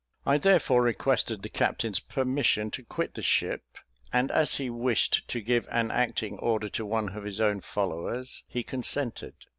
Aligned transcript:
I 0.25 0.39
therefore 0.39 0.81
requested 0.81 1.43
the 1.43 1.49
captain's 1.49 1.99
permission 1.99 2.71
to 2.71 2.81
quit 2.83 3.13
the 3.13 3.21
ship; 3.21 3.61
and 4.11 4.31
as 4.31 4.55
he 4.55 4.67
wished 4.67 5.27
to 5.27 5.41
give 5.41 5.67
an 5.69 5.91
acting 5.91 6.39
order 6.39 6.69
to 6.69 6.87
one 6.87 7.09
of 7.09 7.23
his 7.23 7.39
own 7.39 7.61
followers, 7.61 8.43
he 8.47 8.63
consented. 8.63 9.35